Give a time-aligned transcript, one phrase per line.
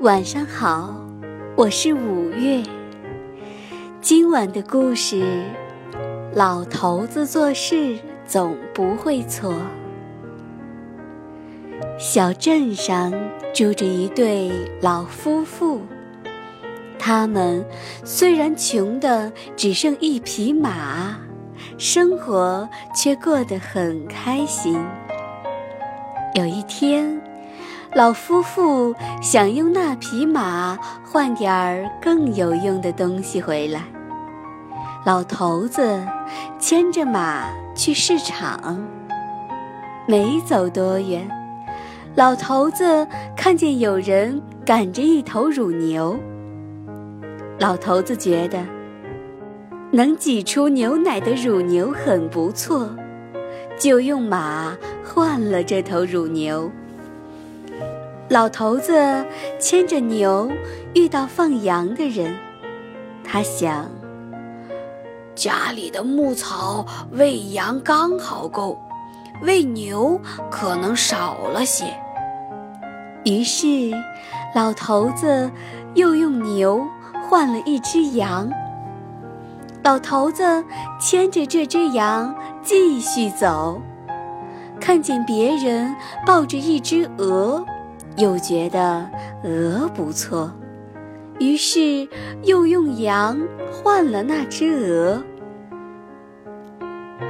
[0.00, 0.94] 晚上好，
[1.56, 2.62] 我是五月。
[4.00, 5.42] 今晚的故事，
[6.36, 9.52] 老头子做事总不会错。
[11.98, 13.12] 小镇上
[13.52, 15.80] 住着一对老夫妇，
[16.96, 17.66] 他们
[18.04, 21.18] 虽然穷的只剩一匹马，
[21.76, 24.78] 生活却过得很开心。
[26.36, 27.20] 有一天。
[27.98, 33.82] 老夫妇想用那匹马换点儿更有用的东西回来。
[35.04, 36.00] 老头子
[36.60, 38.78] 牵着马去市场，
[40.06, 41.28] 没走多远，
[42.14, 43.04] 老头子
[43.36, 46.16] 看见有人赶着一头乳牛。
[47.58, 48.64] 老头子觉得
[49.90, 52.88] 能挤出牛奶的乳牛很不错，
[53.76, 56.70] 就用马换了这头乳牛。
[58.30, 59.24] 老头子
[59.58, 60.50] 牵着牛，
[60.94, 62.36] 遇到放羊的人，
[63.24, 63.90] 他想：
[65.34, 68.78] 家里的牧草喂羊刚好够，
[69.40, 71.86] 喂牛可能少了些。
[73.24, 73.90] 于是，
[74.54, 75.50] 老头子
[75.94, 76.86] 又用牛
[77.26, 78.50] 换了一只羊。
[79.82, 80.62] 老头子
[81.00, 83.80] 牵着这只羊继续走，
[84.78, 87.64] 看见别人抱着一只鹅。
[88.18, 89.08] 又觉得
[89.44, 90.52] 鹅不错，
[91.38, 92.08] 于是
[92.42, 95.22] 又用羊换了那只鹅。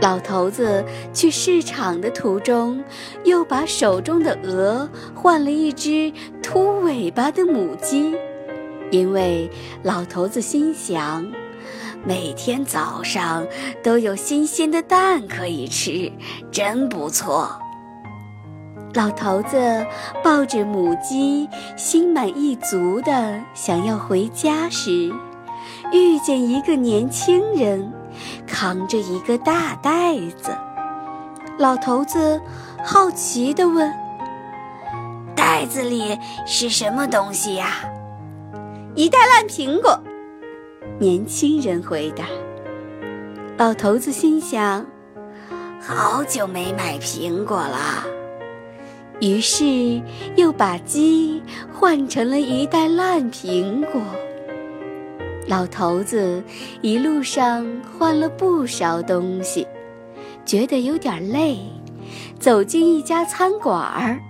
[0.00, 2.82] 老头子去市场的途中，
[3.24, 6.10] 又把手中的鹅换了一只
[6.42, 8.14] 秃尾巴的母鸡，
[8.90, 9.50] 因为
[9.82, 11.30] 老头子心想，
[12.02, 13.46] 每天早上
[13.82, 16.10] 都有新鲜的蛋可以吃，
[16.50, 17.60] 真不错。
[18.94, 19.86] 老头子
[20.24, 25.12] 抱着母鸡，心满意足地想要回家时，
[25.92, 27.92] 遇见一个年轻人，
[28.46, 30.56] 扛着一个大袋子。
[31.58, 32.40] 老头子
[32.82, 33.92] 好奇地问
[35.36, 37.72] ：“袋子里是什么东西呀
[38.96, 40.00] ？”“一袋烂苹果。”
[40.98, 42.24] 年轻人回答。
[43.58, 44.86] 老头子心想
[45.78, 48.04] ：“好久没买苹果了。”
[49.20, 50.00] 于是
[50.36, 51.42] 又把鸡
[51.72, 54.00] 换成了一袋烂苹果。
[55.46, 56.42] 老头子
[56.82, 57.66] 一路上
[57.98, 59.66] 换了不少东西，
[60.44, 61.58] 觉得有点累，
[62.38, 64.20] 走进一家餐馆儿。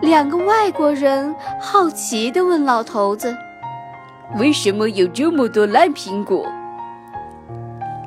[0.00, 3.36] 两个外国人好奇地问老头子
[4.38, 6.46] ：“为什么有这么多烂苹果？”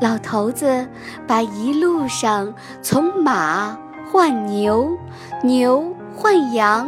[0.01, 0.87] 老头子
[1.27, 2.51] 把一路上
[2.81, 3.77] 从马。
[4.11, 4.97] 换牛，
[5.41, 6.85] 牛换羊，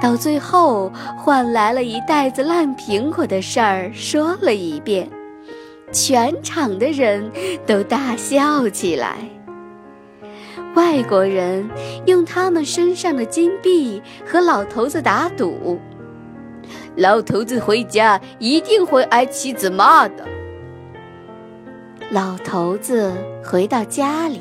[0.00, 5.06] 到最后换来了一袋子烂苹果的事儿说了一遍，
[5.92, 7.30] 全场的人
[7.66, 9.18] 都大笑起来。
[10.74, 11.68] 外国人
[12.06, 15.78] 用他们身上的金币和老头子打赌，
[16.96, 20.24] 老头子回家一定会挨妻子骂的。
[22.10, 23.12] 老头子
[23.44, 24.40] 回到家里。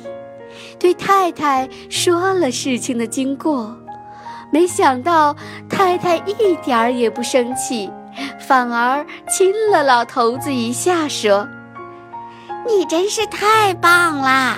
[0.80, 3.76] 对太太说了事情的经过，
[4.52, 5.36] 没想到
[5.70, 7.90] 太太一点儿也不生气，
[8.40, 11.48] 反而亲了老头子一下，说
[12.68, 14.58] ：“你真是太棒啦！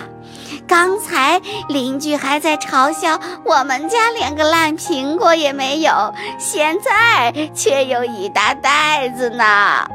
[0.67, 1.39] 刚才
[1.69, 9.87] 邻居还在嘲笑我们家连个烂苹果也没有，现在却有一大袋子呢。”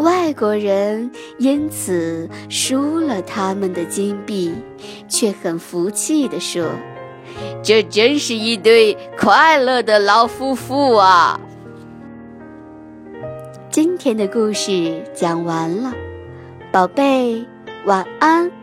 [0.00, 4.54] 外国人因此输了他们的金币，
[5.08, 6.66] 却很服气地说
[7.62, 11.38] ：“这真是一对快乐的老夫妇啊！”
[13.70, 15.92] 今天的故事讲完了，
[16.72, 17.44] 宝贝，
[17.84, 18.59] 晚安。